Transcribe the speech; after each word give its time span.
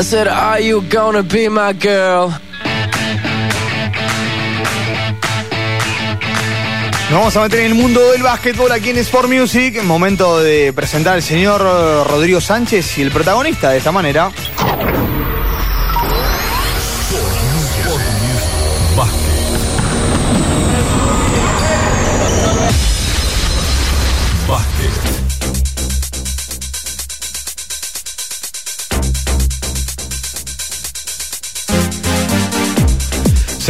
I 0.00 0.02
said, 0.02 0.28
Are 0.28 0.58
you 0.62 0.80
gonna 0.88 1.22
be 1.22 1.50
my 1.50 1.74
girl? 1.74 2.30
Nos 7.10 7.18
vamos 7.18 7.36
a 7.36 7.40
meter 7.42 7.60
en 7.60 7.66
el 7.66 7.74
mundo 7.74 8.10
del 8.10 8.22
básquetbol 8.22 8.72
aquí 8.72 8.88
en 8.88 8.96
Sport 8.96 9.28
Music. 9.28 9.82
Momento 9.82 10.40
de 10.40 10.72
presentar 10.72 11.16
al 11.16 11.22
señor 11.22 11.60
Rodrigo 12.08 12.40
Sánchez 12.40 12.96
y 12.96 13.02
el 13.02 13.10
protagonista 13.10 13.72
de 13.72 13.76
esta 13.76 13.92
manera. 13.92 14.30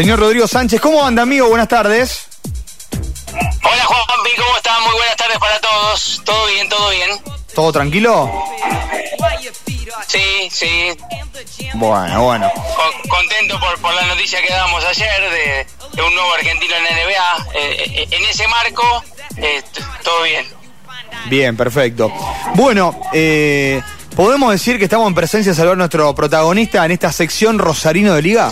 Señor 0.00 0.18
Rodrigo 0.18 0.48
Sánchez, 0.48 0.80
¿cómo 0.80 1.04
anda, 1.04 1.20
amigo? 1.24 1.46
Buenas 1.50 1.68
tardes. 1.68 2.22
Hola 2.90 3.84
Juanpi, 3.84 4.30
¿cómo 4.34 4.56
estás? 4.56 4.80
Muy 4.80 4.92
buenas 4.94 5.16
tardes 5.18 5.38
para 5.38 5.60
todos. 5.60 6.22
¿Todo 6.24 6.46
bien? 6.46 6.68
¿Todo 6.70 6.88
bien? 6.88 7.10
¿Todo 7.54 7.70
tranquilo? 7.70 8.44
Sí, 10.08 10.48
sí. 10.50 10.96
Bueno, 11.74 12.22
bueno. 12.24 12.50
Con- 12.54 13.10
contento 13.10 13.60
por, 13.60 13.78
por 13.82 13.92
la 13.92 14.06
noticia 14.06 14.40
que 14.40 14.50
damos 14.50 14.82
ayer 14.86 15.20
de, 15.20 15.66
de 15.92 16.02
un 16.02 16.14
nuevo 16.14 16.32
argentino 16.32 16.74
en 16.76 16.84
la 16.84 16.90
NBA. 16.92 17.46
Eh, 17.56 17.84
eh, 18.00 18.08
en 18.10 18.24
ese 18.24 18.48
marco, 18.48 19.04
eh, 19.36 19.62
todo 20.02 20.22
bien. 20.22 20.46
Bien, 21.26 21.54
perfecto. 21.58 22.10
Bueno, 22.54 22.98
eh, 23.12 23.82
¿podemos 24.16 24.50
decir 24.50 24.78
que 24.78 24.84
estamos 24.84 25.08
en 25.08 25.14
presencia 25.14 25.52
de 25.52 25.56
salvar 25.56 25.76
nuestro 25.76 26.14
protagonista 26.14 26.86
en 26.86 26.92
esta 26.92 27.12
sección 27.12 27.58
Rosarino 27.58 28.14
de 28.14 28.22
Liga? 28.22 28.50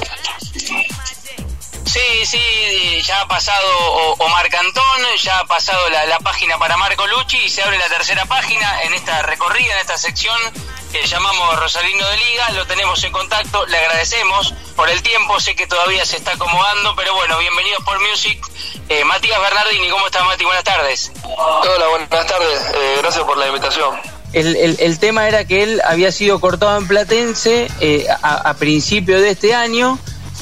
Sí, 1.89 2.27
sí, 2.27 3.03
ya 3.03 3.23
ha 3.23 3.29
pasado 3.29 3.67
O- 3.79 4.17
Omar 4.25 4.49
Cantón, 4.51 4.83
ya 5.23 5.39
ha 5.39 5.45
pasado 5.47 5.89
la, 5.89 6.05
la 6.05 6.19
página 6.19 6.59
para 6.59 6.77
Marco 6.77 7.07
Lucci 7.07 7.39
y 7.39 7.49
se 7.49 7.63
abre 7.63 7.79
la 7.79 7.89
tercera 7.89 8.27
página 8.27 8.83
en 8.83 8.93
esta 8.93 9.23
recorrida, 9.23 9.73
en 9.73 9.79
esta 9.81 9.97
sección 9.97 10.37
que 10.93 11.07
llamamos 11.07 11.59
Rosalino 11.59 12.07
de 12.07 12.17
Liga. 12.19 12.51
Lo 12.51 12.67
tenemos 12.67 13.03
en 13.05 13.13
contacto, 13.13 13.65
le 13.67 13.79
agradecemos 13.79 14.53
por 14.77 14.91
el 14.91 15.03
tiempo, 15.03 15.41
sé 15.41 15.57
que 15.57 15.67
todavía 15.67 16.05
se 16.05 16.17
está 16.19 16.33
acomodando, 16.33 16.95
pero 16.95 17.15
bueno, 17.15 17.39
bienvenidos 17.39 17.83
por 17.85 17.99
Music. 18.07 18.39
Eh, 18.91 19.05
Matías 19.05 19.41
Bernardini, 19.41 19.89
¿cómo 19.89 20.07
estás 20.07 20.25
Mati? 20.27 20.45
Buenas 20.45 20.65
tardes. 20.65 21.11
Hola, 21.25 21.89
buenas 21.89 22.09
tardes. 22.27 22.61
Eh, 22.75 22.97
gracias 23.01 23.25
por 23.25 23.39
la 23.39 23.47
invitación. 23.49 23.99
El, 24.35 24.57
el- 24.57 24.77
el 24.81 24.99
tema 24.99 25.27
era 25.27 25.47
que 25.47 25.63
él 25.63 25.81
había 25.87 26.13
sido 26.13 26.39
cortado 26.39 26.77
en 26.77 26.87
Platense 26.87 27.69
eh, 27.81 28.07
a, 28.23 28.51
a 28.51 28.55
principio 28.55 29.19
de 29.23 29.31
este 29.31 29.55
año 29.55 29.99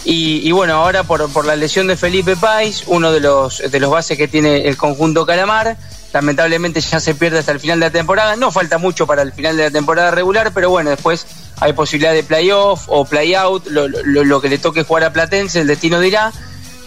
y, 0.07 0.47
y 0.47 0.53
bueno, 0.53 0.75
ahora 0.75 1.03
por, 1.03 1.29
por 1.33 1.45
la 1.45 1.57
lesión 1.57 1.89
de 1.89 1.97
Felipe 1.97 2.37
Pais, 2.37 2.85
uno 2.87 3.11
de 3.11 3.19
los, 3.19 3.59
de 3.59 3.81
los 3.81 3.91
bases 3.91 4.17
que 4.17 4.29
tiene 4.29 4.69
el 4.69 4.77
conjunto 4.77 5.27
Calamar, 5.27 5.77
lamentablemente 6.13 6.81
ya 6.81 7.01
se 7.01 7.17
pierde 7.17 7.41
hasta 7.41 7.51
el 7.51 7.59
final 7.59 7.81
de 7.81 7.87
la 7.87 7.91
temporada. 7.91 8.37
No 8.37 8.53
falta 8.53 8.79
mucho 8.79 9.05
para 9.05 9.23
el 9.23 9.33
final 9.33 9.57
de 9.57 9.65
la 9.65 9.71
temporada 9.73 10.13
regular, 10.13 10.53
pero 10.55 10.71
bueno, 10.71 10.91
después 10.91 11.27
hay 11.59 11.73
posibilidad 11.73 12.13
de 12.13 12.23
playoff 12.23 12.85
o 12.87 13.05
playout, 13.05 13.67
lo, 13.67 13.89
lo, 13.89 14.23
lo 14.23 14.41
que 14.41 14.49
le 14.49 14.59
toque 14.59 14.85
jugar 14.85 15.03
a 15.03 15.13
Platense, 15.13 15.61
el 15.61 15.67
destino 15.67 15.99
dirá. 15.99 16.33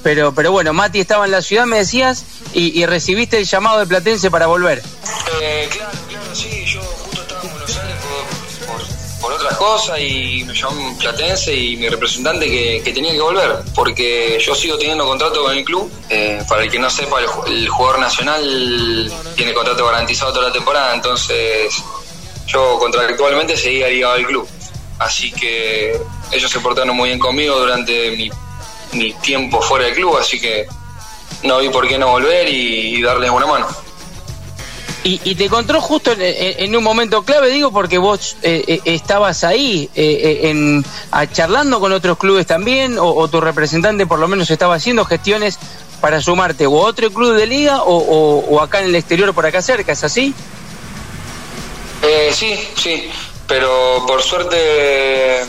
Pero, 0.02 0.34
pero 0.34 0.54
bueno, 0.54 0.72
Mati 0.72 1.02
estaba 1.02 1.26
en 1.26 1.32
la 1.32 1.42
ciudad, 1.42 1.66
me 1.66 1.80
decías, 1.80 2.24
y, 2.54 2.86
recibiste 2.86 3.38
el 3.38 3.44
llamado 3.44 3.80
de 3.80 3.86
Platense 3.86 4.32
para 4.32 4.48
volver. 4.48 4.82
Eh, 5.42 5.68
claro, 5.70 5.92
cosas 9.60 10.00
y 10.00 10.44
me 10.48 10.54
llamó 10.54 10.98
Platense 10.98 11.54
y 11.54 11.76
mi 11.76 11.90
representante 11.90 12.50
que, 12.84 12.92
tenía 12.94 13.12
que 13.12 13.20
volver. 13.20 13.58
Porque 13.76 14.40
yo 14.40 14.56
sigo 14.56 14.78
teniendo 14.78 15.06
contrato 15.06 15.44
con 15.44 15.56
el 15.56 15.64
club. 15.66 15.92
Eh, 16.10 16.42
para 16.48 16.64
el 16.64 16.72
que 16.72 16.80
no 16.80 16.90
sepa, 16.90 17.20
el, 17.20 17.28
ju- 17.28 17.46
el 17.48 17.68
jugador 17.68 18.00
nacional 18.00 19.14
tiene 19.36 19.54
contrato 19.54 19.86
garantizado 19.86 20.32
toda 20.34 20.48
la 20.48 20.54
temporada. 20.54 20.96
Entonces, 20.96 21.74
yo 22.48 22.80
contractualmente 22.80 23.58
seguía 23.58 23.90
ligado 23.90 24.14
al 24.14 24.26
club. 24.26 24.48
Así 24.98 25.32
que 25.32 26.00
ellos 26.32 26.50
se 26.52 26.60
portaron 26.62 26.96
muy 26.96 27.10
bien 27.10 27.20
conmigo 27.20 27.60
durante 27.60 28.12
mi, 28.92 29.12
tiempo 29.22 29.62
fuera 29.62 29.86
del 29.86 29.96
club. 29.96 30.18
Así 30.18 30.40
que 30.40 30.66
no 31.44 31.60
vi 31.60 31.70
por 31.70 31.88
qué 31.88 31.98
no 31.98 32.08
volver 32.12 32.48
y 32.50 33.02
darles 33.02 33.30
una 33.30 33.46
mano. 33.46 33.68
Y, 35.04 35.22
y 35.24 35.36
te 35.36 35.46
encontró 35.46 35.80
justo 35.80 36.12
en, 36.12 36.20
en- 36.22 36.76
un 36.76 36.84
momento 36.84 37.24
clave, 37.24 37.50
digo, 37.50 37.72
porque 37.72 37.98
vos 37.98 38.36
eh, 38.44 38.64
eh, 38.68 38.82
estabas 38.86 39.44
ahí 39.46 39.90
eh, 39.96 40.40
eh, 40.44 40.50
en, 40.50 40.84
a- 41.12 41.26
charlando 41.26 41.80
con 41.80 41.94
otros 41.94 42.18
clubes 42.18 42.46
también, 42.46 42.98
o, 43.00 43.28
tu 43.30 43.40
representante 43.40 44.06
por 44.06 44.20
lo 44.20 44.28
menos 44.28 44.50
estaba 44.52 44.76
haciendo 44.76 45.06
gestiones 45.06 45.58
para 46.02 46.22
sumarte 46.22 46.66
o 46.68 46.86
a 46.86 46.90
otro 46.90 47.10
club 47.12 47.34
de 47.36 47.46
liga 47.48 47.82
o, 47.84 47.96
o- 47.98 48.46
o 48.50 48.62
acá 48.62 48.80
en 48.82 48.88
el 48.88 48.96
exterior 48.96 49.34
por 49.34 49.46
acá 49.46 49.62
cerca, 49.62 49.94
¿es 49.94 50.04
así? 50.04 50.34
Eh, 52.02 52.32
sí, 52.34 52.60
sí, 52.76 53.10
pero 53.48 54.04
por 54.06 54.22
suerte 54.22 55.46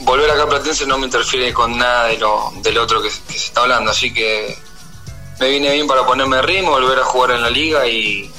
volver 0.00 0.30
acá 0.30 0.42
a 0.44 0.48
Platense 0.48 0.86
no 0.86 0.98
me 0.98 1.06
interfiere 1.06 1.52
con 1.52 1.76
nada 1.76 2.06
de 2.08 2.18
lo, 2.18 2.52
del 2.62 2.76
otro 2.78 3.00
que, 3.02 3.08
que 3.08 3.38
se 3.38 3.46
está 3.46 3.62
hablando, 3.62 3.90
así 3.90 4.12
que 4.12 4.56
me 5.38 5.48
viene 5.48 5.72
bien 5.72 5.86
para 5.86 6.04
ponerme 6.06 6.40
ritmo, 6.42 6.70
volver 6.70 6.98
a 6.98 7.04
jugar 7.04 7.32
en 7.32 7.42
la 7.42 7.50
liga 7.50 7.86
y 7.86 8.30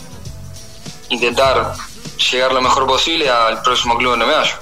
intentar 1.09 1.74
llegar 2.31 2.52
lo 2.53 2.62
mejor 2.62 2.85
posible 2.88 3.30
al 3.30 3.62
próximo 3.62 3.96
club 3.97 4.12
donde 4.12 4.25
me 4.25 4.34
hallo. 4.34 4.53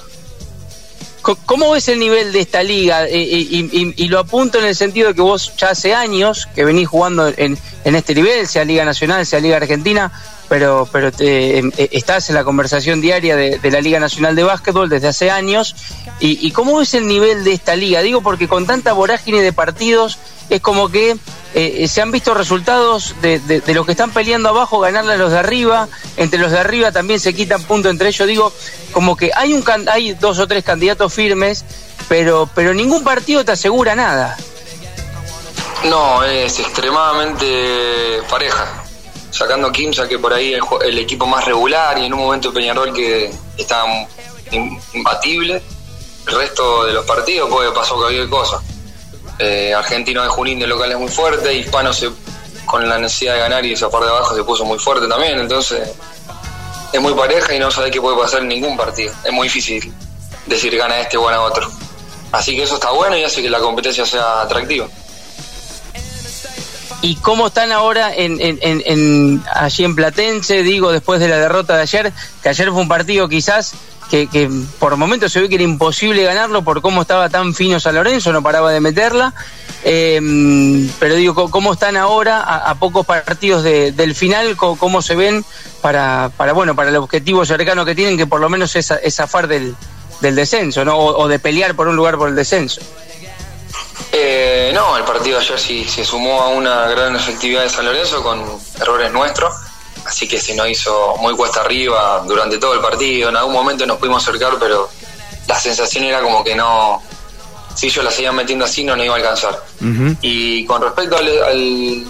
¿Cómo 1.47 1.71
ves 1.71 1.87
el 1.87 1.97
nivel 1.97 2.31
de 2.33 2.41
esta 2.41 2.61
liga? 2.61 3.07
Eh, 3.07 3.17
y, 3.17 3.67
y- 3.71 3.93
y 3.97 4.07
lo 4.09 4.19
apunto 4.19 4.59
en 4.59 4.65
el 4.65 4.75
sentido 4.75 5.07
de 5.07 5.15
que 5.15 5.21
vos 5.21 5.53
ya 5.57 5.69
hace 5.71 5.95
años 5.95 6.47
que 6.53 6.63
venís 6.63 6.87
jugando 6.87 7.27
en, 7.35 7.57
en 7.83 7.95
este 7.95 8.13
nivel, 8.13 8.47
sea 8.47 8.63
Liga 8.63 8.85
Nacional, 8.85 9.25
sea 9.25 9.39
Liga 9.39 9.57
Argentina, 9.57 10.11
pero, 10.47 10.87
pero 10.91 11.11
te- 11.11 11.57
eh, 11.59 11.71
estás 11.93 12.29
en 12.29 12.35
la 12.35 12.43
conversación 12.43 13.01
diaria 13.01 13.35
de 13.35 13.71
la 13.71 13.81
Liga 13.81 13.99
Nacional 13.99 14.35
de 14.35 14.43
Básquetbol 14.43 14.87
desde 14.87 15.07
hace 15.07 15.31
años. 15.31 15.75
Y, 16.19 16.47
¿Y 16.47 16.51
cómo 16.51 16.77
ves 16.77 16.93
el 16.93 17.07
nivel 17.07 17.43
de 17.43 17.51
esta 17.53 17.75
liga? 17.75 18.01
Digo 18.01 18.21
porque 18.21 18.47
con 18.47 18.65
tanta 18.65 18.93
vorágine 18.93 19.41
de 19.41 19.51
partidos 19.51 20.17
es 20.49 20.61
como 20.61 20.89
que 20.89 21.17
eh, 21.53 21.87
se 21.89 22.01
han 22.01 22.11
visto 22.11 22.33
resultados 22.33 23.15
de, 23.21 23.39
de- 23.39 23.73
los 23.73 23.85
que 23.85 23.91
están 23.93 24.11
peleando 24.11 24.49
abajo, 24.49 24.79
ganarle 24.79 25.13
a 25.13 25.17
los 25.17 25.31
de 25.31 25.39
arriba, 25.39 25.87
entre 26.17 26.39
los 26.39 26.51
de 26.51 26.59
arriba 26.59 26.91
también 26.91 27.19
se 27.19 27.33
quitan 27.33 27.63
puntos 27.63 27.91
entre 27.91 28.09
ellos. 28.09 28.27
Digo, 28.27 28.53
como 28.91 29.15
que 29.17 29.31
hay, 29.35 29.53
un 29.53 29.63
hay 29.89 30.13
dos 30.13 30.39
o 30.39 30.47
tres 30.47 30.63
candidatos 30.63 31.13
firmes, 31.13 31.65
pero, 32.07 32.49
pero 32.55 32.73
ningún 32.73 33.03
partido 33.03 33.43
te 33.43 33.51
asegura 33.51 33.93
nada. 33.95 34.37
No, 35.85 36.23
es 36.23 36.57
extremadamente 36.59 38.21
pareja. 38.29 38.83
Sacando 39.31 39.71
Kimsa, 39.71 40.07
que 40.07 40.17
por 40.17 40.33
ahí 40.33 40.53
el, 40.53 40.61
el 40.85 40.97
equipo 40.97 41.25
más 41.27 41.43
regular, 41.45 41.97
y 41.99 42.05
en 42.05 42.13
un 42.13 42.19
momento 42.21 42.53
Peñarol 42.53 42.93
que 42.93 43.31
está 43.57 43.83
im- 44.51 44.79
imbatible. 44.93 45.61
El 46.27 46.35
resto 46.35 46.85
de 46.85 46.93
los 46.93 47.05
partidos 47.05 47.49
puede 47.49 47.71
pasar 47.71 47.97
cualquier 47.97 48.29
cosa. 48.29 48.59
Eh, 49.39 49.73
Argentino 49.73 50.23
de 50.23 50.29
Junín 50.29 50.59
de 50.59 50.67
local 50.67 50.91
es 50.91 50.97
muy 50.97 51.09
fuerte, 51.09 51.53
Hispano 51.53 51.91
se, 51.93 52.09
con 52.65 52.87
la 52.87 52.97
necesidad 52.97 53.33
de 53.33 53.39
ganar 53.41 53.65
y 53.65 53.75
parte 53.75 54.05
de 54.05 54.11
abajo 54.11 54.35
se 54.35 54.43
puso 54.43 54.65
muy 54.65 54.79
fuerte 54.79 55.07
también, 55.07 55.37
entonces 55.39 55.89
es 56.93 57.01
muy 57.01 57.13
pareja 57.13 57.53
y 57.53 57.59
no 57.59 57.69
sabes 57.69 57.91
qué 57.91 57.99
puede 57.99 58.17
pasar 58.17 58.41
en 58.41 58.47
ningún 58.47 58.77
partido. 58.77 59.13
Es 59.23 59.31
muy 59.33 59.47
difícil 59.47 59.93
decir 60.45 60.75
gana 60.77 60.99
este 61.01 61.17
o 61.17 61.25
gana 61.25 61.41
otro. 61.41 61.69
Así 62.31 62.55
que 62.55 62.63
eso 62.63 62.75
está 62.75 62.91
bueno 62.91 63.17
y 63.17 63.23
hace 63.23 63.41
que 63.41 63.49
la 63.49 63.59
competencia 63.59 64.05
sea 64.05 64.41
atractiva. 64.41 64.87
¿Y 67.01 67.15
cómo 67.17 67.47
están 67.47 67.71
ahora 67.71 68.15
en, 68.15 68.41
en- 68.41 68.57
en- 68.61 68.81
en- 68.85 69.43
allí 69.53 69.83
en 69.83 69.95
Platense? 69.95 70.63
Digo, 70.63 70.91
después 70.91 71.19
de 71.19 71.27
la 71.27 71.37
derrota 71.37 71.75
de 71.75 71.83
ayer, 71.83 72.13
que 72.41 72.49
ayer 72.49 72.71
fue 72.71 72.81
un 72.81 72.87
partido 72.87 73.27
quizás 73.29 73.73
que, 74.09 74.27
que 74.27 74.49
por 74.79 74.95
momentos 74.97 75.31
se 75.31 75.39
vio 75.39 75.49
que 75.49 75.55
era 75.55 75.63
imposible 75.63 76.23
ganarlo 76.23 76.63
por 76.63 76.81
cómo 76.81 77.01
estaba 77.01 77.29
tan 77.29 77.53
fino 77.53 77.79
San 77.79 77.95
Lorenzo, 77.95 78.31
no 78.31 78.41
paraba 78.43 78.71
de 78.71 78.79
meterla. 78.81 79.33
Eh, 79.83 80.19
pero 80.99 81.15
digo, 81.15 81.35
¿cómo- 81.35 81.51
¿cómo 81.51 81.73
están 81.73 81.95
ahora 81.97 82.39
a, 82.41 82.73
pocos 82.75 83.05
partidos 83.05 83.63
de- 83.63 83.91
del 83.91 84.15
final? 84.15 84.55
¿Cómo, 84.57 84.77
cómo 84.77 85.01
se 85.01 85.15
ven 85.15 85.45
para, 85.81 86.31
para, 86.35 86.53
bueno, 86.53 86.75
para 86.75 86.89
el 86.89 86.95
objetivo 86.95 87.45
cercano 87.45 87.85
que 87.85 87.93
tienen, 87.93 88.17
que 88.17 88.25
por 88.25 88.41
lo 88.41 88.49
menos 88.49 88.75
es, 88.75 88.89
es 88.91 89.15
zafar 89.15 89.47
del, 89.47 89.75
descenso, 90.21 90.83
¿no? 90.83 90.95
O, 90.97 91.23
o 91.23 91.27
de 91.27 91.37
pelear 91.37 91.75
por 91.75 91.87
un 91.87 91.95
lugar 91.95 92.17
por 92.17 92.29
el 92.29 92.35
descenso. 92.35 92.81
Eh, 94.11 94.71
no, 94.73 94.97
el 94.97 95.03
partido 95.03 95.39
ayer 95.39 95.59
sí 95.59 95.85
se 95.87 96.03
sumó 96.05 96.41
a 96.41 96.47
una 96.49 96.87
gran 96.87 97.15
efectividad 97.15 97.63
de 97.63 97.69
San 97.69 97.85
Lorenzo 97.85 98.23
con 98.23 98.43
errores 98.79 99.11
nuestros, 99.11 99.53
así 100.15 100.29
que 100.29 100.39
se 100.39 100.55
nos 100.55 100.69
hizo 100.69 101.17
muy 101.17 101.35
cuesta 101.35 101.59
arriba 101.59 102.23
durante 102.25 102.57
todo 102.57 102.73
el 102.73 102.79
partido. 102.79 103.27
En 103.27 103.35
algún 103.35 103.53
momento 103.53 103.85
nos 103.85 103.97
pudimos 103.97 104.25
acercar, 104.25 104.53
pero 104.57 104.89
la 105.45 105.59
sensación 105.59 106.05
era 106.05 106.21
como 106.21 106.41
que 106.41 106.55
no, 106.55 107.03
si 107.75 107.87
ellos 107.87 108.01
la 108.05 108.11
seguían 108.11 108.33
metiendo 108.33 108.63
así, 108.63 108.85
no 108.85 108.95
nos 108.95 109.05
iba 109.05 109.15
a 109.15 109.17
alcanzar. 109.17 109.61
Y 110.21 110.65
con 110.65 110.81
respecto 110.81 111.17
al, 111.17 111.27
al, 111.27 112.05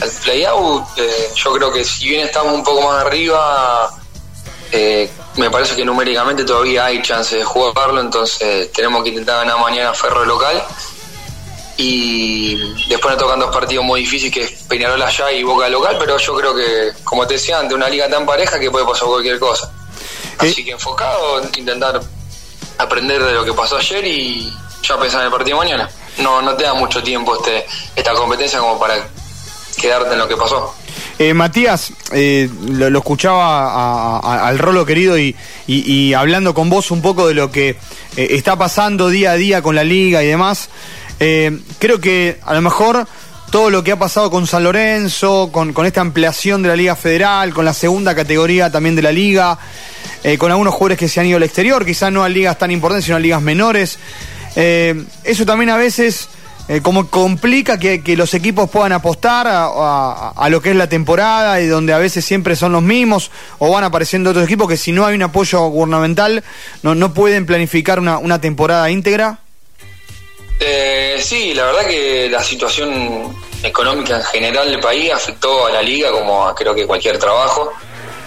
al 0.00 0.10
playout, 0.24 0.84
eh, 0.96 1.30
yo 1.36 1.52
creo 1.52 1.72
que 1.72 1.84
si 1.84 2.08
bien 2.08 2.26
estamos 2.26 2.52
un 2.52 2.64
poco 2.64 2.82
más 2.82 3.04
arriba, 3.04 3.88
Eh, 4.72 5.08
me 5.36 5.48
parece 5.48 5.76
que 5.76 5.84
numéricamente 5.84 6.42
todavía 6.44 6.86
hay 6.86 7.00
chance 7.00 7.36
de 7.36 7.44
jugarlo, 7.44 8.00
entonces 8.00 8.72
tenemos 8.72 9.04
que 9.04 9.10
intentar 9.10 9.46
ganar 9.46 9.60
mañana 9.60 9.94
Ferro 9.94 10.24
local. 10.24 10.60
Y 11.78 12.56
después 12.88 13.14
nos 13.14 13.22
tocan 13.22 13.38
dos 13.38 13.54
partidos 13.54 13.84
muy 13.84 14.00
difíciles, 14.00 14.32
que 14.32 14.42
es 14.42 14.62
Peñarol 14.62 15.00
allá 15.00 15.30
y 15.32 15.42
Boca 15.42 15.68
local, 15.68 15.96
pero 15.98 16.16
yo 16.16 16.34
creo 16.34 16.54
que, 16.54 16.92
como 17.04 17.26
te 17.26 17.34
decía, 17.34 17.58
ante 17.58 17.74
una 17.74 17.88
liga 17.88 18.08
tan 18.08 18.24
pareja 18.24 18.58
que 18.58 18.70
puede 18.70 18.86
pasar 18.86 19.08
cualquier 19.08 19.38
cosa. 19.38 19.70
Así 20.38 20.64
que 20.64 20.72
enfocado, 20.72 21.42
intentar 21.56 22.00
aprender 22.78 23.22
de 23.22 23.32
lo 23.32 23.44
que 23.44 23.52
pasó 23.52 23.76
ayer 23.76 24.06
y 24.06 24.52
ya 24.82 24.98
pensar 24.98 25.20
en 25.20 25.26
el 25.26 25.32
partido 25.32 25.58
de 25.58 25.64
mañana. 25.64 25.90
No, 26.18 26.40
no 26.40 26.54
te 26.54 26.64
da 26.64 26.74
mucho 26.74 27.02
tiempo 27.02 27.36
este, 27.36 27.66
esta 27.94 28.12
competencia 28.14 28.58
como 28.58 28.78
para 28.78 29.06
quedarte 29.76 30.14
en 30.14 30.18
lo 30.18 30.28
que 30.28 30.36
pasó. 30.36 30.74
Eh, 31.18 31.32
Matías, 31.32 31.92
eh, 32.12 32.48
lo, 32.68 32.98
escuchaba 32.98 34.18
al 34.18 34.58
Rolo 34.58 34.84
querido 34.84 35.18
y, 35.18 35.34
y, 35.66 36.12
hablando 36.12 36.52
con 36.52 36.68
vos 36.68 36.90
un 36.90 37.00
poco 37.00 37.26
de 37.26 37.34
lo 37.34 37.50
que 37.50 37.70
eh, 37.70 37.76
está 38.30 38.56
pasando 38.56 39.08
día 39.08 39.32
a 39.32 39.34
día 39.34 39.62
con 39.62 39.74
la 39.74 39.84
liga 39.84 40.22
y 40.22 40.26
demás. 40.26 40.68
Creo 41.18 42.00
que 42.00 42.38
a 42.44 42.54
lo 42.54 42.60
mejor 42.60 43.06
todo 43.50 43.70
lo 43.70 43.82
que 43.82 43.92
ha 43.92 43.98
pasado 43.98 44.30
con 44.30 44.46
San 44.46 44.64
Lorenzo, 44.64 45.50
con, 45.52 45.72
con, 45.72 45.86
esta 45.86 46.00
ampliación 46.00 46.62
de 46.62 46.68
la 46.68 46.76
Liga 46.76 46.96
Federal, 46.96 47.54
con 47.54 47.64
la 47.64 47.72
segunda 47.72 48.14
categoría 48.14 48.70
también 48.70 48.96
de 48.96 49.02
la 49.02 49.12
liga, 49.12 49.58
con 50.38 50.50
algunos 50.50 50.74
jugadores 50.74 50.98
que 50.98 51.08
se 51.08 51.20
han 51.20 51.26
ido 51.26 51.36
al 51.36 51.42
exterior, 51.44 51.84
quizás 51.86 52.12
no 52.12 52.24
a 52.24 52.28
ligas 52.28 52.58
tan 52.58 52.70
importantes, 52.70 53.04
sino 53.04 53.16
a 53.16 53.20
ligas 53.20 53.40
menores. 53.40 53.98
eso 54.54 55.46
también 55.46 55.70
a 55.70 55.76
veces 55.76 56.28
eh, 56.68 56.80
como 56.82 57.08
complica 57.08 57.78
que, 57.78 58.02
los 58.16 58.34
equipos 58.34 58.68
puedan 58.68 58.90
apostar 58.90 59.46
a, 59.48 60.48
lo 60.50 60.60
que 60.60 60.70
es 60.70 60.76
la 60.76 60.88
temporada 60.88 61.60
y 61.60 61.66
donde 61.68 61.92
a 61.92 61.98
veces 61.98 62.24
siempre 62.24 62.56
son 62.56 62.72
los 62.72 62.82
mismos 62.82 63.30
o 63.58 63.70
van 63.70 63.84
apareciendo 63.84 64.30
otros 64.30 64.44
equipos 64.46 64.68
que 64.68 64.76
si 64.76 64.90
no 64.90 65.06
hay 65.06 65.14
un 65.14 65.22
apoyo 65.22 65.60
gubernamental 65.68 66.42
no, 66.82 66.96
no 66.96 67.14
pueden 67.14 67.46
planificar 67.46 68.00
una, 68.00 68.18
una 68.18 68.40
temporada 68.40 68.90
íntegra? 68.90 69.38
Eh, 70.58 70.95
sí, 71.22 71.54
la 71.54 71.66
verdad 71.66 71.86
que 71.86 72.28
la 72.30 72.42
situación 72.42 73.36
económica 73.62 74.16
en 74.16 74.24
general 74.24 74.70
del 74.70 74.80
país 74.80 75.12
afectó 75.12 75.66
a 75.66 75.70
la 75.70 75.82
liga 75.82 76.10
como 76.10 76.46
a 76.46 76.54
creo 76.54 76.74
que 76.74 76.86
cualquier 76.86 77.18
trabajo. 77.18 77.72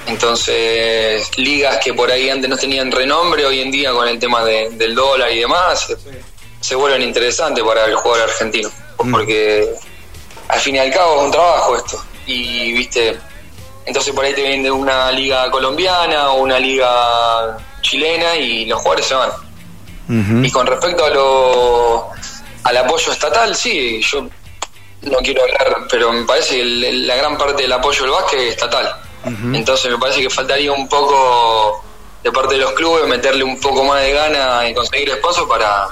Entonces, 0.08 1.30
ligas 1.38 1.78
que 1.84 1.94
por 1.94 2.10
ahí 2.12 2.30
antes 2.30 2.50
no 2.50 2.58
tenían 2.58 2.92
renombre, 2.92 3.46
hoy 3.46 3.62
en 3.62 3.70
día 3.70 3.92
con 3.92 4.08
el 4.08 4.18
tema 4.18 4.44
del 4.44 4.96
dólar 4.96 5.32
y 5.32 5.40
demás, 5.40 5.96
se 6.60 6.76
vuelven 6.76 7.04
interesantes 7.04 7.64
para 7.64 7.86
el 7.86 7.96
jugador 7.96 8.30
argentino. 8.30 8.70
Mm. 9.04 9.12
Porque 9.12 9.70
al 10.48 10.60
fin 10.60 10.76
y 10.76 10.80
al 10.80 10.92
cabo 10.92 11.20
es 11.20 11.26
un 11.26 11.32
trabajo 11.32 11.76
esto. 11.78 12.04
Y 12.26 12.74
viste, 12.74 13.18
entonces 13.86 14.14
por 14.14 14.26
ahí 14.26 14.34
te 14.34 14.42
vienen 14.42 14.64
de 14.64 14.72
una 14.72 15.12
liga 15.12 15.50
colombiana 15.52 16.32
o 16.32 16.42
una 16.42 16.60
liga 16.60 17.58
chilena 17.82 18.36
y 18.36 18.66
los 18.66 18.80
jugadores 18.80 19.06
se 19.06 19.16
van. 19.16 19.32
Y 20.44 20.50
con 20.50 20.66
respecto 20.66 21.06
a 21.06 21.10
lo, 21.12 22.10
al 22.64 22.78
apoyo 22.78 23.12
estatal, 23.12 23.56
sí, 23.56 24.02
yo 24.02 24.28
no 25.02 25.18
quiero 25.20 25.44
hablar, 25.44 25.88
pero 25.90 26.12
me 26.12 26.24
parece 26.24 26.58
que 26.58 26.64
la 26.64 27.16
gran 27.16 27.38
parte 27.38 27.64
del 27.64 27.72
apoyo 27.72 28.04
del 28.04 28.12
básquet 28.12 28.40
es 28.40 28.50
estatal. 28.52 28.96
Entonces 29.54 29.92
me 29.92 29.98
parece 29.98 30.22
que 30.22 30.30
faltaría 30.30 30.72
un 30.72 30.88
poco 30.88 31.84
de 32.24 32.32
parte 32.32 32.56
de 32.56 32.62
los 32.62 32.72
clubes 32.74 33.08
meterle 33.08 33.44
un 33.44 33.60
poco 33.60 33.84
más 33.84 34.02
de 34.02 34.14
gana 34.14 34.68
y 34.68 34.74
conseguir 34.74 35.12
sponsors 35.12 35.48
para, 35.48 35.88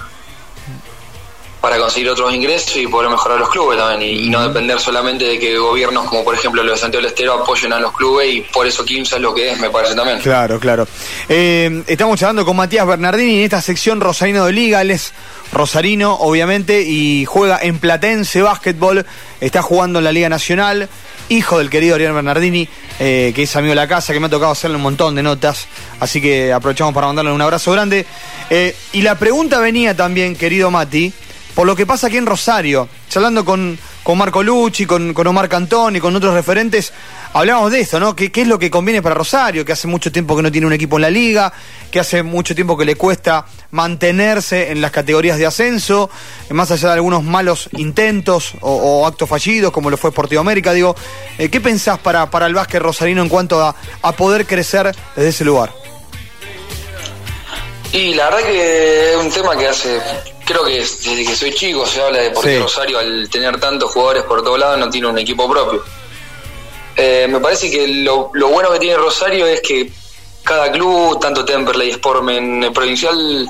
para 1.61 1.77
conseguir 1.77 2.09
otros 2.09 2.33
ingresos 2.33 2.75
y 2.77 2.87
poder 2.87 3.09
mejorar 3.09 3.39
los 3.39 3.49
clubes 3.49 3.77
también 3.77 4.17
y, 4.17 4.29
no 4.29 4.45
depender 4.45 4.79
solamente 4.79 5.25
de 5.25 5.39
que 5.39 5.57
gobiernos 5.57 6.05
como 6.09 6.23
por 6.23 6.35
ejemplo 6.35 6.63
los 6.63 6.75
de 6.75 6.81
Santiago 6.81 7.03
del 7.03 7.11
Estero 7.11 7.33
apoyen 7.33 7.73
a 7.73 7.79
los 7.79 7.93
clubes 7.93 8.33
y 8.33 8.41
por 8.41 8.67
eso 8.67 8.83
Kimsa 8.83 9.15
es 9.15 9.21
lo 9.21 9.33
que 9.33 9.51
es, 9.51 9.59
me 9.59 9.69
parece 9.69 9.95
también. 9.95 10.19
Claro, 10.19 10.59
claro. 10.59 10.87
Eh, 11.29 11.83
estamos 11.87 12.19
charlando 12.19 12.45
con 12.45 12.55
Matías 12.55 12.85
Bernardini 12.85 13.39
en 13.39 13.43
esta 13.45 13.61
sección 13.61 14.01
Rosarino 14.01 14.45
de 14.45 14.53
Liga, 14.53 14.81
él 14.81 14.91
es 14.91 15.13
rosarino 15.51 16.13
obviamente 16.15 16.81
y 16.81 17.25
juega 17.25 17.59
en 17.61 17.79
Platense 17.79 18.41
Básquetbol, 18.41 19.05
está 19.41 19.61
jugando 19.61 19.99
en 19.99 20.05
la 20.05 20.11
Liga 20.11 20.29
Nacional, 20.29 20.89
hijo 21.29 21.57
del 21.57 21.69
querido 21.69 21.95
Ariel 21.95 22.13
Bernardini, 22.13 22.67
eh, 22.99 23.31
que 23.35 23.43
es 23.43 23.55
amigo 23.55 23.71
de 23.71 23.75
la 23.75 23.87
casa, 23.87 24.13
que 24.13 24.19
me 24.19 24.27
ha 24.27 24.29
tocado 24.29 24.51
hacerle 24.51 24.77
un 24.77 24.83
montón 24.83 25.15
de 25.15 25.23
notas, 25.23 25.67
así 25.99 26.21
que 26.21 26.53
aprovechamos 26.53 26.93
para 26.93 27.07
mandarle 27.07 27.31
un 27.31 27.41
abrazo 27.41 27.71
grande. 27.71 28.05
Eh, 28.49 28.75
y 28.93 29.01
la 29.01 29.15
pregunta 29.15 29.59
venía 29.59 29.95
también, 29.95 30.35
querido 30.35 30.71
Mati, 30.71 31.11
por 31.55 31.65
lo 31.65 31.75
que 31.75 31.85
pasa 31.85 32.07
aquí 32.07 32.17
en 32.17 32.25
Rosario. 32.25 32.87
Hablando 33.15 33.43
con, 33.43 33.79
con 34.03 34.15
Marco 34.15 34.43
Lucci, 34.43 34.85
con, 34.85 35.11
con 35.11 35.25
Omar 35.25 35.49
Cantón 35.49 35.95
y 35.95 35.99
con 35.99 36.15
otros 36.15 36.35
referentes, 36.35 36.93
hablamos 37.37 37.71
de 37.71 37.81
esto, 37.81 37.99
¿no? 37.99 38.15
¿Qué, 38.15 38.31
¿Qué, 38.31 38.41
es 38.41 38.47
lo 38.47 38.57
que 38.57 38.71
conviene 38.71 39.01
para 39.01 39.13
Rosario? 39.13 39.63
Que 39.63 39.71
hace 39.71 39.87
mucho 39.87 40.11
tiempo 40.11 40.35
que 40.35 40.41
no 40.41 40.51
tiene 40.51 40.65
un 40.65 40.73
equipo 40.73 40.97
en 40.97 41.03
la 41.03 41.09
liga, 41.09 41.53
que 41.91 41.99
hace 41.99 42.23
mucho 42.23 42.55
tiempo 42.55 42.75
que 42.75 42.83
le 42.83 42.95
cuesta 42.95 43.45
mantenerse 43.71 44.71
en 44.71 44.81
las 44.81 44.91
categorías 44.91 45.37
de 45.37 45.45
ascenso, 45.45 46.09
más 46.49 46.71
allá 46.71 46.89
de 46.89 46.93
algunos 46.95 47.23
malos 47.23 47.69
intentos 47.73 48.53
o, 48.61 49.05
actos 49.05 49.29
fallidos, 49.29 49.71
como 49.71 49.89
lo 49.91 49.97
fue 49.97 50.09
Sportivo 50.09 50.41
América. 50.41 50.73
Digo, 50.73 50.95
eh, 51.37 51.49
¿qué 51.49 51.61
pensás 51.61 51.99
para, 51.99 52.29
para 52.31 52.47
el 52.47 52.55
básquet 52.55 52.81
rosarino 52.81 53.21
en 53.21 53.29
cuanto 53.29 53.61
a, 53.61 53.75
a 54.01 54.11
poder 54.13 54.47
crecer 54.47 54.95
desde 55.15 55.29
ese 55.29 55.45
lugar? 55.45 55.71
Y 57.93 58.15
la 58.15 58.25
verdad 58.25 58.39
que 58.47 59.13
es 59.13 59.17
un 59.17 59.31
tema 59.31 59.55
que 59.55 59.67
hace 59.67 60.01
creo 60.43 60.63
que 60.63 60.79
desde 60.79 61.25
que 61.25 61.35
soy 61.35 61.53
chico 61.53 61.85
se 61.85 62.01
habla 62.01 62.19
de 62.19 62.31
por 62.31 62.43
qué 62.43 62.59
Rosario 62.59 62.97
al 62.97 63.29
tener 63.29 63.59
tantos 63.59 63.91
jugadores 63.91 64.23
por 64.23 64.43
todos 64.43 64.57
lados 64.57 64.79
no 64.79 64.89
tiene 64.89 65.07
un 65.07 65.17
equipo 65.19 65.47
propio. 65.49 65.83
Eh, 66.97 67.27
me 67.29 67.39
parece 67.39 67.69
que 67.69 67.87
lo, 67.87 68.29
bueno 68.33 68.71
que 68.71 68.79
tiene 68.79 68.97
Rosario 68.97 69.45
es 69.45 69.61
que 69.61 69.91
cada 70.43 70.71
club, 70.71 71.19
tanto 71.19 71.45
Temperley, 71.45 71.93
Sportmen, 71.93 72.71
Provincial, 72.73 73.47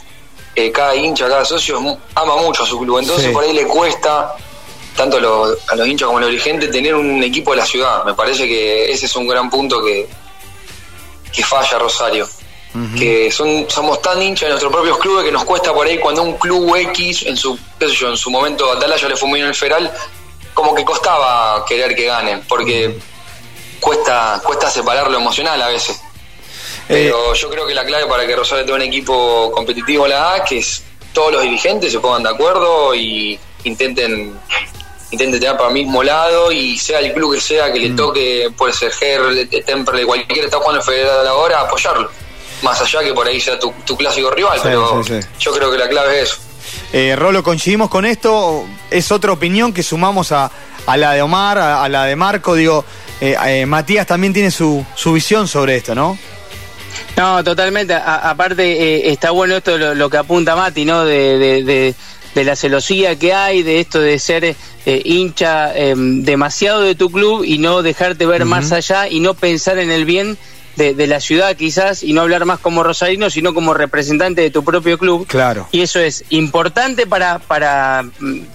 eh, 0.54 0.72
cada 0.72 0.96
hincha, 0.96 1.30
cada 1.30 1.46
socio 1.46 1.80
ama 2.16 2.36
mucho 2.38 2.64
a 2.64 2.66
su 2.66 2.80
club. 2.80 3.00
Entonces 3.00 3.32
por 3.32 3.44
ahí 3.44 3.54
le 3.54 3.66
cuesta 3.66 4.36
tanto 4.96 5.18
a 5.18 5.20
los, 5.22 5.58
a 5.70 5.76
los 5.76 5.88
hinchas 5.88 6.08
como 6.08 6.18
a 6.18 6.22
los 6.22 6.30
dirigentes 6.32 6.72
tener 6.72 6.94
un 6.94 7.24
equipo 7.24 7.52
de 7.52 7.58
la 7.58 7.66
ciudad. 7.66 8.04
Me 8.04 8.14
parece 8.14 8.48
que 8.48 8.92
ese 8.92 9.06
es 9.06 9.16
un 9.16 9.28
gran 9.28 9.50
punto 9.50 9.82
que, 9.82 10.08
que 11.32 11.44
falla 11.44 11.80
Rosario 11.80 12.28
que 12.98 13.32
son 13.32 13.66
somos 13.70 14.02
tan 14.02 14.22
hinchas 14.22 14.44
de 14.44 14.50
nuestros 14.50 14.72
propios 14.72 14.98
clubes 15.00 15.26
que 15.26 15.32
nos 15.32 15.44
cuesta 15.46 15.74
por 15.74 15.88
ahí 15.88 15.98
cuando 15.98 16.22
un 16.22 16.38
club 16.38 16.76
X, 16.76 17.26
en 17.26 17.36
su, 17.36 17.58
qué 17.80 17.88
sé 17.88 17.96
yo, 17.96 18.10
en 18.10 18.18
su 18.18 18.30
momento 18.30 18.72
Atalaya 18.72 19.08
le 19.08 19.16
fue 19.16 19.30
muy 19.30 19.40
en 19.40 19.48
el 19.48 19.56
Feral, 19.56 19.92
como 20.54 20.76
que 20.76 20.84
costaba 20.84 21.66
querer 21.66 21.96
que 21.96 22.06
ganen, 22.06 22.44
porque 22.48 22.98
cuesta, 23.80 24.42
cuesta 24.44 24.70
separar 24.70 25.10
lo 25.10 25.18
emocional 25.18 25.62
a 25.62 25.68
veces. 25.68 26.02
Eh, 26.90 27.10
Pero 27.10 27.34
yo 27.34 27.50
creo 27.50 27.68
que 27.68 27.74
la 27.74 27.86
clave 27.86 28.06
para 28.06 28.26
que 28.26 28.36
Rosario 28.36 28.64
tenga 28.66 28.78
un 28.78 28.84
equipo 28.84 29.52
competitivo 29.52 30.06
en 30.06 30.12
la 30.12 30.36
A, 30.36 30.44
que 30.44 30.60
es 30.60 30.84
todos 31.14 31.34
los 31.34 31.42
dirigentes 31.42 31.92
se 31.92 32.00
pongan 32.00 32.24
de 32.24 32.30
acuerdo 32.30 32.94
y 32.94 33.40
intenten 33.64 34.40
intenten 35.12 35.40
tener 35.40 35.58
para 35.58 35.70
el 35.70 35.74
mismo 35.74 36.04
lado 36.04 36.52
y 36.52 36.78
sea 36.78 37.00
el 37.00 37.14
club 37.14 37.34
que 37.34 37.42
sea 37.42 37.72
que 37.72 37.80
le 37.80 37.90
toque, 37.92 38.52
puede 38.58 38.74
ser 38.74 38.92
Ger, 38.92 39.48
Temple, 39.66 40.06
cualquiera 40.06 40.46
está 40.46 40.58
jugando 40.58 40.82
Federal 40.82 41.26
ahora, 41.28 41.62
apoyarlo. 41.62 42.10
Más 42.62 42.82
allá 42.82 43.04
que 43.04 43.14
por 43.14 43.28
ahí 43.28 43.40
sea 43.40 43.58
tu, 43.60 43.72
clásico 43.98 44.32
rival, 44.32 44.60
pero 44.62 45.02
yo 45.40 45.52
creo 45.54 45.72
que 45.72 45.78
la 45.78 45.88
clave 45.88 46.22
es 46.22 46.30
eso. 46.30 46.38
Eh, 46.92 47.16
Rolo, 47.16 47.44
coincidimos 47.44 47.90
con 47.90 48.06
esto, 48.06 48.66
es 48.90 49.12
otra 49.12 49.32
opinión 49.32 49.74
que 49.74 49.84
sumamos 49.84 50.32
a, 50.32 50.52
la 50.96 51.14
de 51.14 51.22
Omar, 51.22 51.58
a, 51.58 51.88
la 51.88 52.06
de 52.06 52.16
Marco, 52.16 52.56
digo, 52.56 52.84
eh, 53.22 53.36
eh, 53.46 53.66
Matías 53.66 54.06
también 54.06 54.34
tiene 54.34 54.52
su, 54.52 54.86
su 54.96 55.14
visión 55.14 55.48
sobre 55.48 55.78
esto, 55.78 55.96
¿no? 55.96 56.18
No, 57.16 57.44
totalmente. 57.44 57.94
aparte, 57.94 59.12
está 59.12 59.32
bueno 59.32 59.58
esto 59.58 59.78
lo, 59.78 60.10
que 60.10 60.18
apunta 60.18 60.56
Mati, 60.56 60.86
¿no? 60.86 61.04
De, 61.06 61.96
la 62.36 62.56
celosía 62.56 63.18
que 63.18 63.34
hay, 63.34 63.64
de 63.64 63.80
esto 63.80 64.00
de 64.00 64.20
ser 64.20 64.56
hincha 64.86 65.76
em, 65.76 66.24
demasiado 66.24 66.82
de 66.82 66.94
tu 66.94 67.10
club 67.10 67.44
y 67.44 67.58
no 67.58 67.82
dejarte 67.82 68.28
ver 68.28 68.46
más 68.46 68.72
allá 68.72 69.08
y 69.10 69.20
no 69.20 69.34
pensar 69.34 69.80
en 69.80 69.90
el 69.90 70.06
bien 70.06 70.38
de, 70.78 71.08
la 71.08 71.20
ciudad 71.20 71.56
quizás 71.56 72.04
y 72.04 72.14
no 72.14 72.22
hablar 72.22 72.46
más 72.46 72.60
como 72.60 72.84
rosarino, 72.84 73.30
sino 73.30 73.54
como 73.54 73.74
representante 73.74 74.42
de 74.42 74.52
tu 74.52 74.64
propio 74.64 74.98
club. 74.98 75.26
Claro. 75.28 75.68
Y 75.72 75.82
eso 75.82 76.00
es 76.00 76.24
importante 76.30 77.08
para, 77.08 77.40
para, 77.40 78.06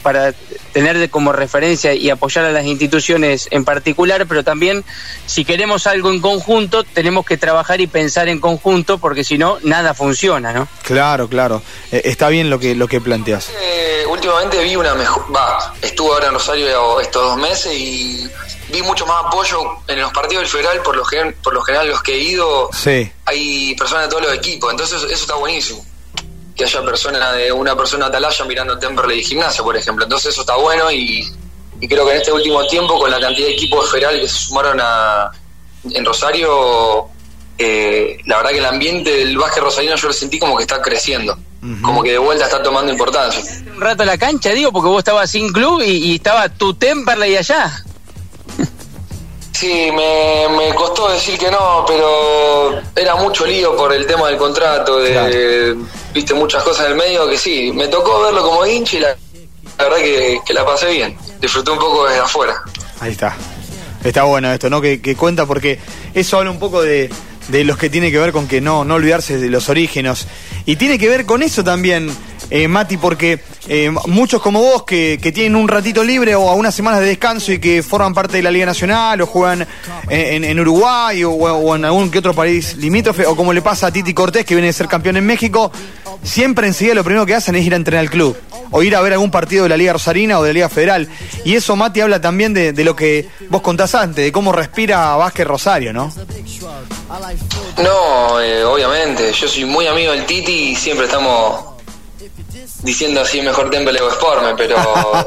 para 0.02 0.32
tener 0.72 1.10
como 1.10 1.32
referencia 1.32 1.94
y 1.94 2.10
apoyar 2.10 2.44
a 2.44 2.52
las 2.52 2.64
instituciones 2.64 3.48
en 3.50 3.64
particular, 3.64 4.26
pero 4.28 4.44
también 4.44 4.84
si 5.26 5.44
queremos 5.44 5.86
algo 5.86 6.10
en 6.10 6.20
conjunto, 6.20 6.84
tenemos 6.84 7.26
que 7.26 7.36
trabajar 7.36 7.80
y 7.80 7.86
pensar 7.86 8.28
en 8.28 8.40
conjunto, 8.40 8.98
porque 8.98 9.24
si 9.24 9.36
no, 9.36 9.58
nada 9.62 9.94
funciona, 9.94 10.52
¿no? 10.52 10.68
Claro, 10.82 11.28
claro. 11.28 11.62
Eh, 11.90 12.02
está 12.04 12.28
bien 12.28 12.50
lo 12.50 12.58
que, 12.58 12.74
lo 12.74 12.86
que 12.86 13.00
planteas. 13.00 13.50
Eh, 13.60 14.04
últimamente 14.08 14.62
vi 14.62 14.76
una 14.76 14.94
mejor... 14.94 15.24
Va, 15.34 15.74
estuve 15.82 16.12
ahora 16.12 16.28
en 16.28 16.34
Rosario 16.34 17.00
estos 17.00 17.22
dos 17.22 17.36
meses 17.36 17.72
y 17.74 18.30
vi 18.72 18.82
mucho 18.82 19.06
más 19.06 19.24
apoyo 19.26 19.58
en 19.86 20.00
los 20.00 20.12
partidos 20.12 20.42
del 20.42 20.50
federal, 20.50 20.82
por 20.82 20.96
lo, 20.96 21.04
general, 21.04 21.34
por 21.42 21.54
lo 21.54 21.62
general 21.62 21.88
los 21.88 22.02
que 22.02 22.14
he 22.14 22.18
ido, 22.18 22.70
hay 23.26 23.74
personas 23.76 24.04
de 24.04 24.10
todos 24.10 24.22
los 24.22 24.34
equipos, 24.34 24.70
entonces 24.70 25.02
eso 25.02 25.12
está 25.12 25.34
buenísimo. 25.34 25.84
Que 26.56 26.64
haya 26.64 26.82
personas 26.82 27.36
de 27.36 27.52
una 27.52 27.76
persona 27.76 28.06
atalaya 28.06 28.44
mirando 28.44 28.78
Temperley 28.78 29.20
y 29.20 29.24
gimnasia, 29.24 29.62
por 29.62 29.76
ejemplo. 29.76 30.04
Entonces 30.04 30.32
eso 30.32 30.42
está 30.42 30.56
bueno 30.56 30.90
y, 30.90 31.26
creo 31.88 32.04
que 32.04 32.12
en 32.12 32.18
este 32.18 32.32
último 32.32 32.66
tiempo, 32.66 32.98
con 32.98 33.10
la 33.10 33.20
cantidad 33.20 33.46
de 33.46 33.54
equipos 33.54 33.90
federal 33.90 34.20
que 34.20 34.28
se 34.28 34.38
sumaron 34.38 34.78
a, 34.80 35.30
en 35.90 36.04
Rosario, 36.04 37.08
eh, 37.58 38.18
la 38.26 38.38
verdad 38.38 38.50
que 38.50 38.58
el 38.58 38.66
ambiente 38.66 39.10
del 39.10 39.36
básquet 39.36 39.62
rosarino 39.62 39.96
yo 39.96 40.08
lo 40.08 40.12
sentí 40.12 40.38
como 40.38 40.56
que 40.56 40.62
está 40.62 40.80
creciendo, 40.80 41.38
como 41.82 42.02
que 42.02 42.12
de 42.12 42.18
vuelta 42.18 42.44
está 42.44 42.62
tomando 42.62 42.92
importancia. 42.92 43.42
Un 43.74 43.80
rato 43.80 44.04
la 44.04 44.18
cancha, 44.18 44.50
digo, 44.50 44.72
porque 44.72 44.88
vos 44.88 44.98
estabas 44.98 45.30
sin 45.30 45.52
club 45.52 45.82
y, 45.84 46.16
estaba 46.16 46.48
tu 46.48 46.74
Temperley 46.74 47.36
allá. 47.36 47.84
Sí, 49.62 49.92
me, 49.92 50.48
me, 50.56 50.74
costó 50.74 51.08
decir 51.08 51.38
que 51.38 51.48
no, 51.48 51.84
pero 51.86 52.82
era 52.96 53.14
mucho 53.14 53.46
lío 53.46 53.76
por 53.76 53.92
el 53.92 54.04
tema 54.08 54.26
del 54.26 54.36
contrato, 54.36 54.98
de, 54.98 55.76
viste 56.12 56.34
muchas 56.34 56.64
cosas 56.64 56.86
en 56.86 56.90
el 56.90 56.98
medio 56.98 57.28
que 57.28 57.38
sí, 57.38 57.70
me 57.72 57.86
tocó 57.86 58.22
verlo 58.22 58.42
como 58.42 58.66
hincha 58.66 58.96
y 58.96 59.00
la, 59.02 59.16
verdad 59.78 59.98
que, 59.98 60.40
que, 60.44 60.52
la 60.52 60.66
pasé 60.66 60.90
bien, 60.90 61.16
disfruté 61.40 61.70
un 61.70 61.78
poco 61.78 62.08
desde 62.08 62.18
afuera. 62.18 62.56
Ahí 62.98 63.12
está, 63.12 63.36
está 64.02 64.24
bueno 64.24 64.52
esto, 64.52 64.68
¿no? 64.68 64.80
Que, 64.80 65.00
que 65.00 65.14
cuenta 65.14 65.46
porque 65.46 65.78
eso 66.12 66.38
habla 66.38 66.50
un 66.50 66.58
poco 66.58 66.82
de, 66.82 67.08
de 67.46 67.62
los 67.62 67.78
que 67.78 67.88
tiene 67.88 68.10
que 68.10 68.18
ver 68.18 68.32
con 68.32 68.48
que 68.48 68.60
no, 68.60 68.84
no 68.84 68.94
olvidarse 68.94 69.38
de 69.38 69.48
los 69.48 69.68
orígenes. 69.68 70.26
Y 70.66 70.74
tiene 70.74 70.98
que 70.98 71.08
ver 71.08 71.24
con 71.24 71.40
eso 71.40 71.62
también, 71.62 72.10
eh, 72.54 72.68
Mati, 72.68 72.98
porque 72.98 73.40
eh, 73.66 73.90
muchos 74.08 74.42
como 74.42 74.60
vos 74.60 74.82
que, 74.82 75.16
tienen 75.32 75.56
un 75.56 75.66
ratito 75.68 76.04
libre 76.04 76.34
o 76.34 76.50
a 76.50 76.54
unas 76.54 76.74
semanas 76.74 77.00
de 77.00 77.06
descanso 77.06 77.50
y 77.50 77.58
que 77.58 77.82
forman 77.82 78.12
parte 78.12 78.36
de 78.36 78.42
la 78.42 78.50
Liga 78.50 78.66
Nacional 78.66 79.22
o 79.22 79.26
juegan 79.26 79.66
en, 80.10 80.60
Uruguay 80.60 81.24
o, 81.24 81.74
en 81.74 81.86
algún 81.86 82.10
que 82.10 82.18
otro 82.18 82.34
país 82.34 82.76
limítrofe, 82.76 83.24
o 83.24 83.34
como 83.34 83.54
le 83.54 83.62
pasa 83.62 83.86
a 83.86 83.90
Titi 83.90 84.12
Cortés 84.12 84.44
que 84.44 84.54
viene 84.54 84.66
de 84.66 84.74
ser 84.74 84.86
campeón 84.86 85.16
en 85.16 85.24
México, 85.24 85.72
siempre 86.22 86.66
enseguida 86.66 86.94
lo 86.94 87.04
primero 87.04 87.24
que 87.24 87.34
hacen 87.34 87.56
es 87.56 87.64
ir 87.64 87.72
a 87.72 87.76
entrenar 87.76 88.00
al 88.04 88.10
club 88.10 88.36
o 88.70 88.82
ir 88.82 88.94
a 88.96 89.00
ver 89.00 89.14
algún 89.14 89.30
partido 89.30 89.62
de 89.62 89.70
la 89.70 89.78
Liga 89.78 89.94
Rosarina 89.94 90.38
o 90.38 90.42
de 90.42 90.50
la 90.50 90.54
Liga 90.54 90.68
Federal. 90.68 91.08
Y 91.46 91.54
eso, 91.54 91.74
Mati, 91.74 92.02
habla 92.02 92.20
también 92.20 92.52
de, 92.52 92.84
lo 92.84 92.94
que 92.94 93.28
vos 93.48 93.62
contás 93.62 93.94
antes, 93.94 94.24
de 94.24 94.32
cómo 94.32 94.52
respira 94.52 95.16
Vázquez 95.16 95.46
Rosario, 95.46 95.92
¿no? 95.94 96.12
No, 97.82 98.40
eh, 98.40 98.62
obviamente. 98.64 99.32
Yo 99.32 99.48
soy 99.48 99.64
muy 99.64 99.86
amigo 99.86 100.12
del 100.12 100.26
Titi 100.26 100.70
y 100.70 100.74
siempre 100.74 101.06
estamos 101.06 101.71
diciendo 102.82 103.20
así 103.20 103.40
mejor 103.42 103.70
Temple 103.70 104.00
o 104.00 104.10
Sporme, 104.10 104.54
pero 104.56 104.76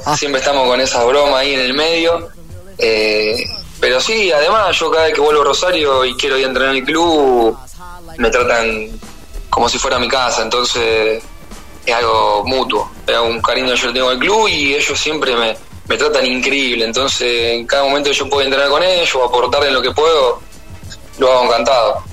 siempre 0.18 0.40
estamos 0.40 0.68
con 0.68 0.80
esa 0.82 1.04
broma 1.04 1.40
ahí 1.40 1.54
en 1.54 1.60
el 1.62 1.74
medio. 1.74 2.30
Eh, 2.78 3.44
pero 3.80 4.00
sí, 4.00 4.32
además 4.32 4.78
yo 4.78 4.90
cada 4.92 5.06
vez 5.06 5.14
que 5.14 5.22
vuelvo 5.22 5.42
a 5.42 5.46
Rosario 5.46 6.06
y 6.06 6.16
quiero 6.16 6.38
ir 6.38 6.46
a 6.46 6.48
entrenar 6.48 6.72
en 6.76 6.82
el 6.82 6.86
club, 6.86 7.58
me 8.18 8.30
tratan 8.30 8.90
como 9.50 9.70
si 9.70 9.78
fuera 9.78 10.00
mi 10.00 10.08
casa, 10.08 10.42
entonces 10.42 11.24
es 11.86 11.94
algo 11.94 12.44
mutuo, 12.46 12.90
es 13.06 13.18
un 13.18 13.42
cariño 13.42 13.70
que 13.74 13.78
yo 13.78 13.94
tengo 13.94 14.10
al 14.10 14.20
club 14.20 14.48
y 14.48 14.74
ellos 14.74 15.00
siempre 15.00 15.36
me, 15.36 15.56
me 15.88 15.98
tratan 15.98 16.26
increíble, 16.26 16.84
entonces 16.86 17.54
en 17.54 17.66
cada 17.68 17.84
momento 17.84 18.10
que 18.10 18.16
yo 18.16 18.30
puedo 18.30 18.44
entrenar 18.44 18.70
con 18.70 18.82
ellos, 18.84 19.18
aportarles 19.24 19.72
lo 19.72 19.82
que 19.82 19.92
puedo, 19.92 20.42
lo 21.20 21.32
hago 21.32 21.46
encantado. 21.46 22.04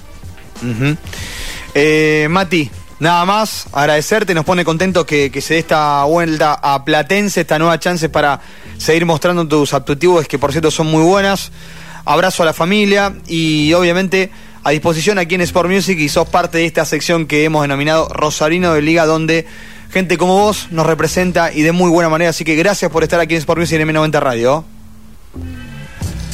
eh, 1.74 2.26
Mati, 2.30 2.70
nada 3.02 3.24
más, 3.24 3.66
agradecerte, 3.72 4.32
nos 4.32 4.44
pone 4.44 4.64
contento 4.64 5.04
que, 5.04 5.28
se 5.42 5.54
dé 5.54 5.60
esta 5.60 6.04
vuelta 6.04 6.54
a 6.54 6.84
Platense, 6.84 7.40
esta 7.40 7.58
nueva 7.58 7.80
chance 7.80 8.08
para 8.08 8.40
seguir 8.78 9.04
mostrando 9.06 9.46
tus 9.46 9.74
aptitudes, 9.74 10.28
que 10.28 10.38
por 10.38 10.52
cierto 10.52 10.70
son 10.70 10.86
muy 10.86 11.02
buenas. 11.02 11.50
Abrazo 12.04 12.44
a 12.44 12.46
la 12.46 12.52
familia 12.52 13.12
y 13.26 13.72
obviamente 13.72 14.30
a 14.62 14.70
disposición 14.70 15.18
aquí 15.18 15.34
en 15.34 15.40
Sport 15.40 15.68
Music 15.68 15.98
y 15.98 16.08
sos 16.08 16.28
parte 16.28 16.58
de 16.58 16.66
esta 16.66 16.84
sección 16.84 17.26
que 17.26 17.42
hemos 17.42 17.62
denominado 17.62 18.08
Rosarino 18.08 18.72
de 18.72 18.82
Liga, 18.82 19.04
donde 19.04 19.48
gente 19.90 20.16
como 20.16 20.38
vos 20.38 20.68
nos 20.70 20.86
representa 20.86 21.52
y 21.52 21.62
de 21.62 21.72
muy 21.72 21.90
buena 21.90 22.08
manera. 22.08 22.30
Así 22.30 22.44
que 22.44 22.54
gracias 22.54 22.88
por 22.92 23.02
estar 23.02 23.18
aquí 23.18 23.34
en 23.34 23.40
Sport 23.40 23.58
Music 23.58 23.80
en 23.80 23.88
M90 23.88 24.20
Radio. 24.20 24.64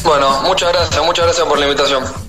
Bueno, 0.04 0.42
muchas 0.42 0.70
gracias, 0.70 1.02
muchas 1.02 1.24
gracias 1.24 1.46
por 1.46 1.58
la 1.58 1.64
invitación. 1.64 2.04